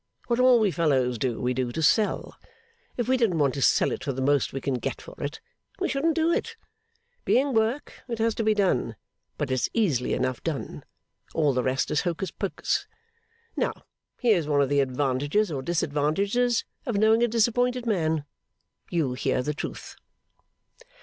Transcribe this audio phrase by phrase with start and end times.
[0.25, 2.35] What all we fellows do, we do to sell.
[2.97, 5.39] If we didn't want to sell it for the most we can get for it,
[5.79, 6.55] we shouldn't do it.
[7.23, 8.95] Being work, it has to be done;
[9.37, 10.83] but it's easily enough done.
[11.35, 12.87] All the rest is hocus pocus.
[13.55, 13.73] Now
[14.19, 18.25] here's one of the advantages, or disadvantages, of knowing a disappointed man.
[18.89, 19.95] You hear the truth.